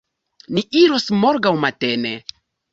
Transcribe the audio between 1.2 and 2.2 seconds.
morgaŭ matene.